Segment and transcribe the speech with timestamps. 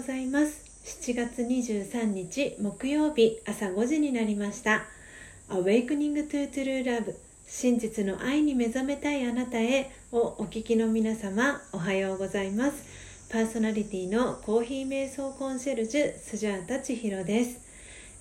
[0.00, 0.64] ございます。
[1.02, 4.86] 7月23日木曜日朝5時になりました。
[5.50, 7.14] Awakening to True Love
[7.46, 12.82] 真実の愛に目覚めたいあなたへをお聞きの皆様おはようございます。
[13.28, 17.60] パーソナリティのコーヒー瞑想コンシェルジュスジャータ千尋です、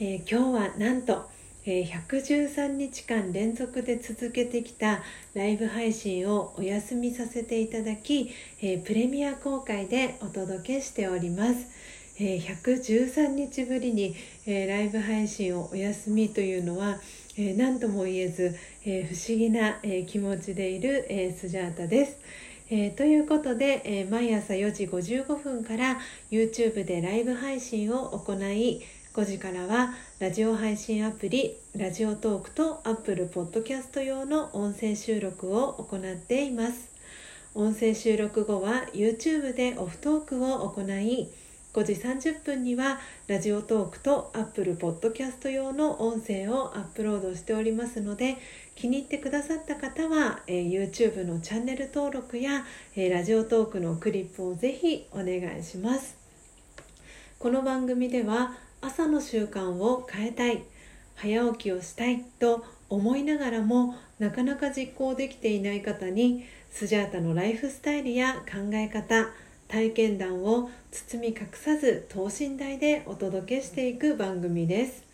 [0.00, 1.28] えー、今日はなんと
[1.68, 5.02] え113日間連続で続けてきた
[5.34, 8.30] ライブ配信をお休みさせていただき、
[8.62, 11.66] えプレミア公開でお届けしております。
[12.20, 14.14] え113日ぶりに、
[14.46, 17.00] えライブ配信をお休みというのは、
[17.36, 22.18] え何とも言えず、え不思議な、え気持ちでいる、えスジャータです。
[22.68, 26.00] えー、ということで、えー、毎朝4時55分から
[26.32, 28.82] YouTube でライブ配信を行い
[29.16, 36.90] 5時からはラジオ配信アプリラジオトークと Apple Podcast 用の音声収録を行っています。
[37.54, 41.30] 音声収録後は YouTube でオフトークを行い
[41.72, 48.36] 5時30分にはラジオトークと Apple Podcast 用の音声をアップロードしておりますので
[48.74, 56.18] 気に入ってくださった方は、え、YouTube のチャンネル登録や、え、ラジオトークのクリップをぜひお願いします。
[57.38, 60.62] この番組では朝の習慣を変えたい。
[61.16, 69.26] 早起きをしたいと思いながらもなかなか実行できていない方にスジャータのライフスタイルや考え方
[69.66, 75.04] 体験談を包み隠さず等身大でお届けしていく番組です。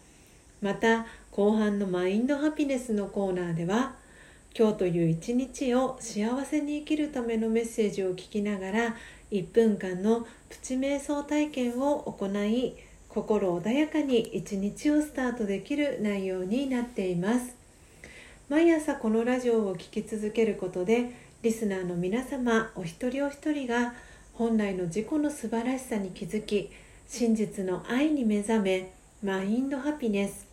[0.61, 3.95] また後半のマインドハピネスのコーナーでは
[4.55, 8.97] 今日という一日を幸せに生きるためのメッセージを聞きながら
[9.31, 12.75] 1分間のプチ瞑想体験を行い
[13.15, 17.55] 心穏やかに一日をスタートできる内容になっています
[18.49, 21.11] 毎朝このラジオを聴き続けることで
[21.43, 23.93] リスナーの皆様お一人お一人が
[24.33, 26.71] 本来の自己の素晴らしさに気づき
[27.07, 30.47] 真実の愛に目覚めマインドハピネス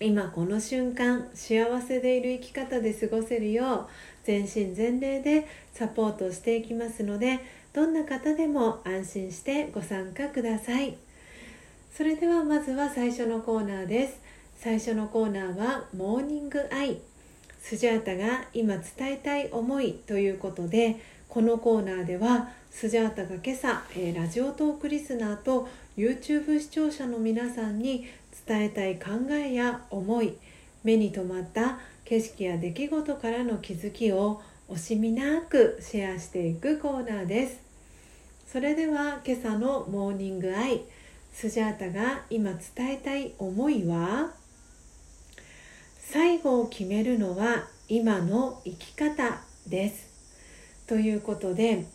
[0.00, 3.86] 今この瞬間幸せでいる生き方で過ごせるよう
[4.24, 7.38] 全身全霊でサポートしていきますので
[7.72, 10.96] どんな方でも安心してご参加ください。
[11.94, 14.18] それではまずは最初のコーナーです。
[14.56, 16.96] 最初のコーナーはモーニングアイ。
[17.60, 20.96] スジャータが今伝えたい思いということで
[21.28, 28.06] このコーナーではスジャータが今朝、えー、ラジオトークリスナーと YouTube 視聴者の皆さんに
[28.46, 30.32] 伝えたい考えや思い
[30.82, 37.60] 目に留まった景色や出来事からの気づきを惜しみなくシェアしていくコーナーです。
[38.50, 40.80] それでは今朝のモーニングアイ。
[41.32, 44.30] スジャータが今伝えたい思いは
[45.98, 50.08] 最後を決めるのは今の生き方です。
[50.86, 51.86] ということで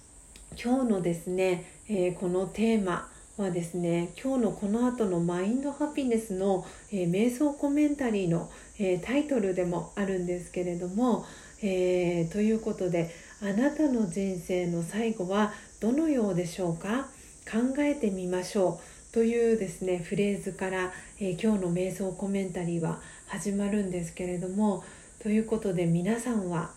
[0.62, 8.50] 今日のですね、えー、このテーマはですね今日のこの後のマインドハピネスの、えー、瞑想コメンタリーの、
[8.80, 11.26] えー、タイトルでもあるんですけれども、
[11.62, 13.12] えということで
[13.42, 17.08] あなたの人生の最後はどのようでしょうか？
[17.50, 18.97] 考えてみましょう。
[19.18, 24.84] というですねフレーズから、えー、今日の瞑想コメンタリーは始まるんですけれども
[25.18, 26.70] ということで皆さんは、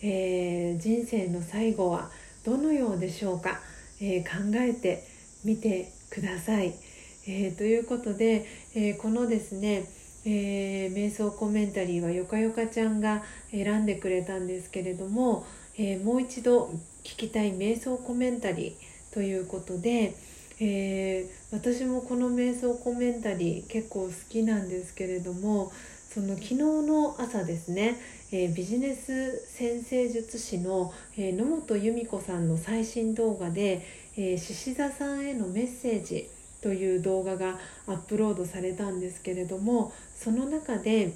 [0.00, 2.12] えー、人生の最後は
[2.44, 3.58] どのようでしょうか、
[4.00, 5.02] えー、考えて
[5.44, 6.72] みてください。
[7.26, 9.84] えということで、えこのですね
[10.24, 15.44] えー、瞑想コメンタリーはよかよかちゃんが選んでくれたんですけれども、
[15.76, 16.70] え、もう一度
[17.02, 20.14] 聞きたい瞑想コメンタリーということで、
[20.60, 25.72] えー、私もこの瞑想コメンタリー結構好きなんですけれども
[26.12, 27.96] その昨日の朝ですね、
[28.32, 33.84] えー、ビジネス先生術師の、えー、野本由美子さんの最新動画で
[34.16, 36.28] 獅子、座さんへのメッセージ
[36.60, 41.12] という動画がアップロードされたんですけれどもその中で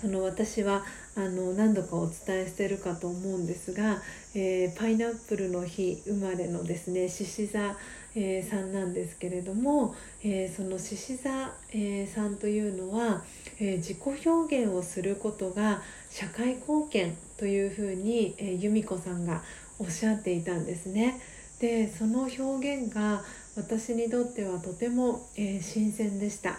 [0.00, 0.82] その私は
[1.14, 4.00] あの何度かお伝えしてるかと思うんですが、
[4.34, 7.76] えー、パイナップルの日生まれのですね獅子座、
[8.14, 13.22] えー、さんなんですけれども、えー、その獅子座、えさんというのは、
[13.58, 19.42] え自己表現をすることが社会貢献というふうに、え由美子さんが
[19.78, 21.20] おっしゃっていたんですね。
[21.60, 23.22] でその表現が
[23.54, 26.58] 私にとってはとても、え新鮮でした。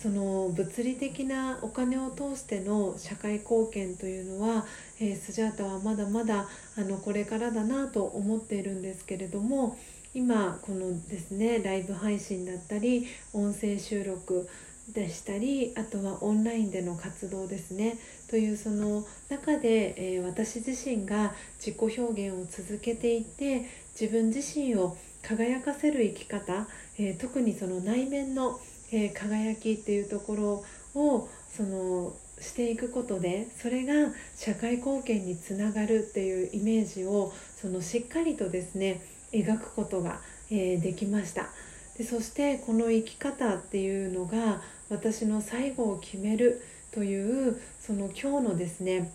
[0.00, 4.64] その物理的なお金を通しての社会貢献というのは、
[5.00, 6.46] えー、スジャータはまだまだ
[6.76, 9.76] あのこれからだなと思っているんですけれども
[10.18, 14.48] 今このですねライブ配信だったり音声収録
[14.92, 17.96] でしたりあとはオンラインでの活動ですね
[18.28, 21.34] というその中で、えー、私自身が
[21.64, 26.66] 自己表現を続けていって自分自身を輝かせる生き方、
[26.98, 28.58] えー、特にその内面の、
[28.90, 39.00] えー、輝きっていうところをそのしていくことでそれが社会貢献につながるっていうイメージをそのしっかりとですね
[39.32, 40.20] 描くことが、
[40.50, 41.48] えー、できました。
[41.96, 49.12] でそしてこの生き方っていうのが私の最後を決めるというその今日のですね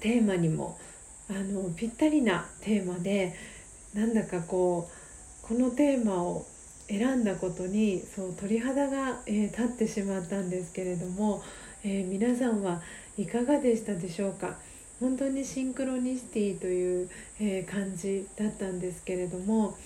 [0.00, 0.78] テーマにも
[1.28, 3.34] あのぴったりなテーマで
[3.94, 4.88] なんだかこ
[5.42, 6.44] うこのテーマを
[6.88, 11.42] 選んだことにそう鳥肌が、えー、立ってしまったんですけれども、
[11.82, 12.82] えー、皆さんは
[13.16, 14.56] いかがでしたでしょうか？
[15.00, 17.10] 本当にシンクロニシティという、
[17.40, 19.76] えー、感じだったんですけれども、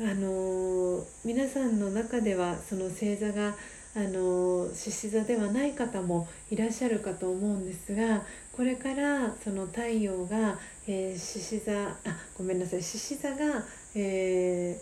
[0.00, 3.54] あの皆さんの中ではその星座が
[3.94, 8.22] あの獅子座ではない方もいらっしゃるかと思うんですが
[8.52, 11.96] これからその太陽が獅子、座あ
[12.38, 13.64] ごめんなさい獅子座が、
[13.94, 14.80] え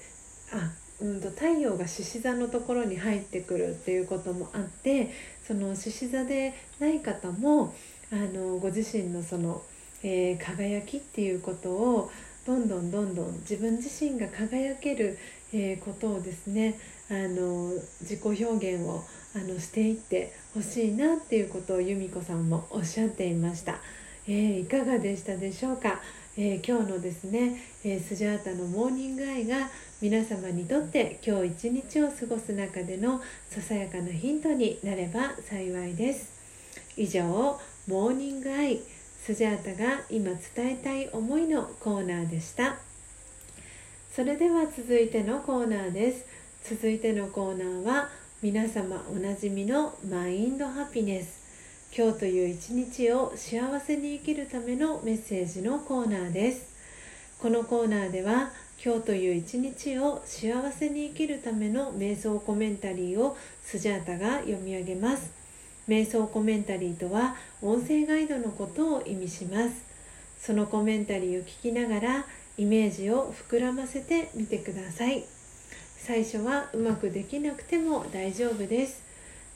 [0.53, 0.71] ー、あ
[1.01, 5.11] うんと太陽が獅子座のところに入ってくるっていうこともあって
[5.47, 7.75] その獅子座でない方も
[8.11, 9.63] あのご自身のその、
[10.03, 12.11] えー、輝きっていうことを
[12.47, 15.19] どんどんどんどん自分自身が輝ける、
[15.53, 16.79] えー、ことをですね
[17.11, 23.81] あの自己表現をあのしていってほしいなっていうことを由美子さんもおっしゃっていました、
[24.27, 26.01] えー、いかがでしたでしょうか、
[26.39, 29.69] えー、今日のですね、えスジャータのモーニングアイが
[30.01, 33.21] 皆様にとって今日一日を過ごす中での
[33.51, 36.39] ささやかなヒントになれば幸いです。
[36.97, 38.81] 以上モーニングアイ
[39.25, 42.77] スジャータが今伝えたい思いのコーナーでした。
[44.15, 46.27] それでは続いてのコーナーです。
[46.69, 48.11] 続いてのコーナーは
[48.43, 51.41] 皆様おなじみのマインドハピネス。
[51.97, 56.69] 今日という一日を幸せに生きるためのメッセージのコーナーです。
[57.39, 58.51] このコーナーでは
[58.85, 65.38] 今日という一日を幸せに生きるための瞑想コメンタリーをスジャータが読み上げます。
[65.89, 69.75] 瞑想コメンタリーとは音声ガイドのことを意味します。
[70.39, 72.27] そのコメンタリーを聞きながら
[72.57, 75.25] イメージを膨らませてみてください。
[75.97, 79.03] 最初はうまくできなくても大丈夫です。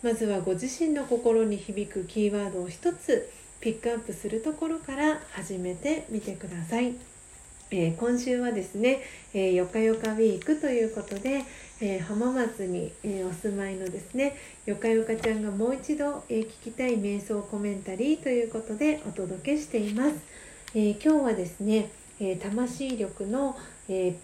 [0.02, 3.31] まずはご自身の心に響くキーワードを一つ
[3.61, 7.11] ピックアップするところから始めてみてください。
[7.74, 9.02] えー、今週はですね、
[9.32, 11.42] えー、よかよかウィークということで、
[11.80, 14.36] えー、浜松に、えお住まいのですね
[14.66, 20.16] よかよかちゃんがもう一度、え聞きたい瞑想コメンタリーということでお届けしています、
[20.74, 21.90] え今日はですね、
[22.20, 23.56] え魂力の、
[23.88, 24.16] え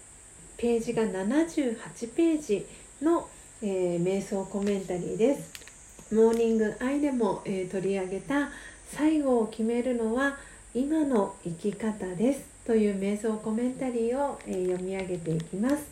[0.58, 2.66] ページが78ページ
[3.00, 3.28] の、
[3.62, 6.14] え瞑想コメンタリーです。
[6.14, 8.50] モーニングアイでも、え取り上げた
[8.92, 10.36] 最後を決めるのは
[10.74, 12.47] 今の生き方です。
[12.68, 15.86] という瞑想コメンタリーを、え読み上げていきます。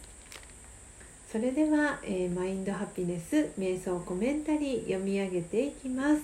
[1.33, 6.21] それでは、えマインドハピネス瞑想コメンタリー読み上げていきます。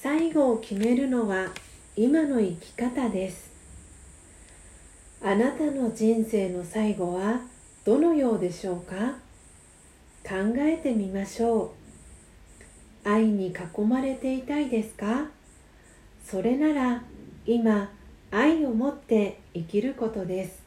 [0.00, 1.48] 最後を決めるのは
[1.94, 3.50] 今の生き方です。
[5.22, 7.42] あなたの人生の最後は
[7.84, 9.16] どのようでしょうか？
[10.26, 11.74] 考えてみましょ
[13.04, 13.08] う。
[13.10, 15.26] 愛に囲まれていたいですか？
[16.24, 17.02] それなら
[17.46, 17.90] 今
[18.30, 20.62] 愛を持って生きることです。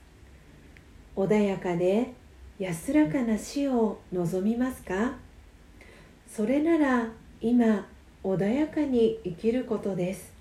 [1.16, 2.14] 穏やかで
[2.60, 5.14] 安らかな死を望みますか？
[6.28, 7.10] それなら
[7.42, 7.88] 今
[8.24, 10.34] 穏やかに生きることです。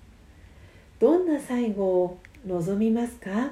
[0.99, 3.51] どんな最後を望みますか？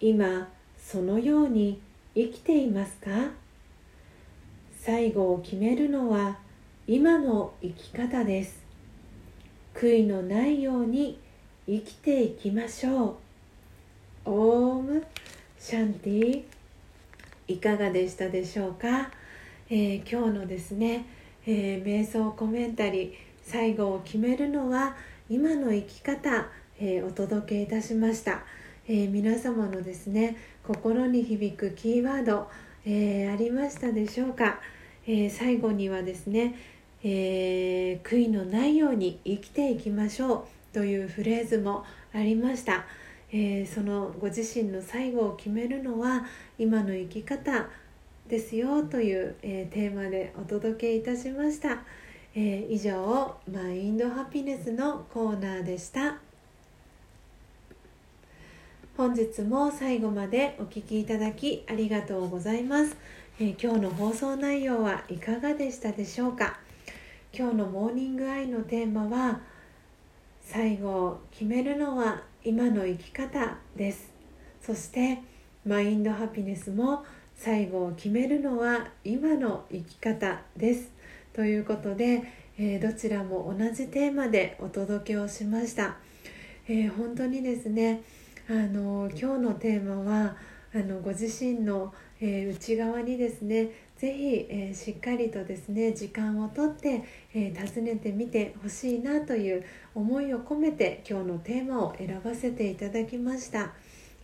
[0.00, 1.80] 今そのように
[2.14, 3.10] 生きていますか？
[4.80, 6.38] 最後を決めるのは
[6.86, 8.62] 今の生き方です。
[9.74, 11.20] 悔いのないように
[11.66, 14.30] 生きていきましょう。
[14.30, 15.06] オーム。
[15.60, 16.42] シャンティ。
[17.46, 19.10] いかがでしたでしょうか、
[19.70, 21.06] えー、今日のですね、
[21.46, 24.96] えー、瞑想コメンタリー最後を決めるのは
[25.28, 26.48] 今の生き方、
[26.80, 28.42] えー、お届けいたしました、
[28.88, 32.48] え皆様のですね心に響くキーワード、
[32.84, 34.60] えありましたでしょうか、
[35.06, 36.56] え最後にはですね、
[37.04, 40.61] え悔いのないように生きていきましょう。
[40.72, 42.84] というフレーズもありました、
[43.30, 46.24] えー、そのご自身の最後を決めるのは
[46.58, 47.68] 今の生き方
[48.28, 51.82] ですよという、えー、テーマでお届けいたしました、
[52.34, 56.18] えー、以上マインドハピネスのコーナーでした。
[58.94, 62.94] 本日も最後までお聴きいただきありがとうございます、
[63.40, 66.60] え今日の放送内容はいかがでしたでしょうか。
[67.32, 69.40] 今日のモーニングアイのテーマは
[70.62, 74.12] 最後を決めるのは今の生き方です。
[74.64, 75.18] そして
[75.66, 77.04] マインドハピネスも
[77.34, 80.92] 最後を決めるのは今の生き方です。
[81.32, 82.22] ということで、
[82.56, 85.96] えー、どちらも同じテーマでお届けをしました、
[86.68, 88.02] えー、本当にですね
[88.48, 90.36] あの今日のテーマは
[90.72, 91.92] あのご自身の、
[92.24, 97.02] えー、内側にですねぜひ、えー、しっかりとですね時間をとって、
[97.34, 99.64] えー、訪ねてみてほしいなという
[99.94, 103.72] 思いを込めて今日のテーマを選ばせていただきました、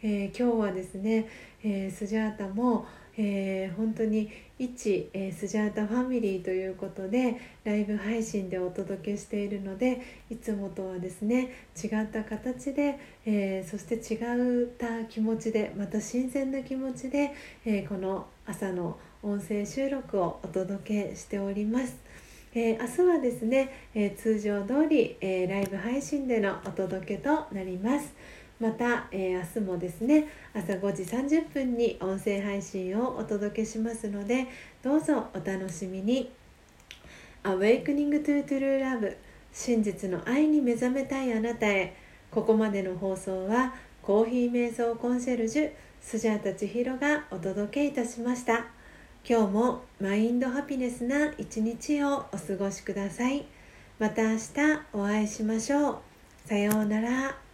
[0.02, 1.28] え今日はですね、
[1.62, 2.86] えスジャータも、
[3.20, 12.96] えー、本当に一、えー、スジャータファミリーということでライブ配信でお届けしているのでいつもとはですね違った形で、
[13.26, 17.32] えー、そして違った気持ちでまた新鮮な気持ちで、
[17.66, 21.96] えこの朝の音声収録をお届けしております。
[22.54, 28.14] え、明日はですね、え、通常通り、え、ライブ配信でのお届けとなります。
[28.60, 34.46] また、えー、明日もですね朝5時30分に音声配信をお届けしますので
[34.82, 36.30] どうぞお楽しみに。
[37.44, 39.16] Awakening to True Love
[39.52, 41.94] 真実の愛に目覚めたいあなたへ。
[42.30, 48.66] ここまでの放送はコーヒー瞑想コンシェルジュスジャータ千尋がお届けいたしました。
[49.28, 53.46] 今日もマインドハピネスな一日をお過ごしください。
[53.98, 54.40] また明日
[54.92, 55.98] お会いしましょう。
[56.46, 57.47] さようなら。